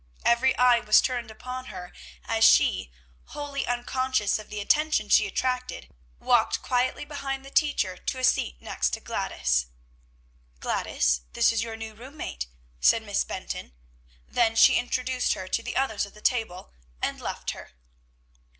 [0.25, 1.93] Every eye was turned upon her
[2.25, 2.91] as she,
[3.37, 8.59] wholly unconscious of the attention she attracted, walked quietly behind the teacher to a seat
[8.59, 9.67] next to Gladys.
[10.59, 12.47] "Gladys, this is your new room mate,"
[12.79, 13.73] said Miss Benton.
[14.27, 17.73] Then she introduced her to the others at the table, and left her.